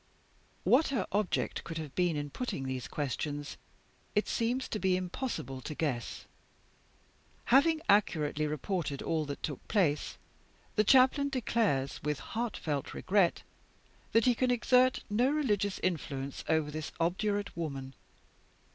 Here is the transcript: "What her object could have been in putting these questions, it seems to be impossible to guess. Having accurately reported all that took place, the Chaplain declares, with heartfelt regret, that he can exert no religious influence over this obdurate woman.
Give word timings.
"What 0.63 0.87
her 0.87 1.05
object 1.11 1.63
could 1.63 1.77
have 1.77 1.93
been 1.93 2.15
in 2.15 2.31
putting 2.31 2.63
these 2.63 2.87
questions, 2.87 3.55
it 4.15 4.27
seems 4.27 4.67
to 4.69 4.79
be 4.79 4.97
impossible 4.97 5.61
to 5.61 5.75
guess. 5.75 6.25
Having 7.53 7.83
accurately 7.87 8.47
reported 8.47 9.03
all 9.03 9.25
that 9.25 9.43
took 9.43 9.67
place, 9.67 10.17
the 10.75 10.83
Chaplain 10.83 11.29
declares, 11.29 12.01
with 12.01 12.17
heartfelt 12.19 12.95
regret, 12.95 13.43
that 14.11 14.25
he 14.25 14.33
can 14.33 14.49
exert 14.49 15.03
no 15.07 15.29
religious 15.29 15.77
influence 15.83 16.43
over 16.49 16.71
this 16.71 16.91
obdurate 16.99 17.55
woman. 17.55 17.93